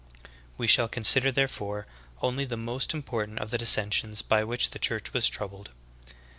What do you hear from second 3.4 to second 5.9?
the dissensions by which the Church was troubled.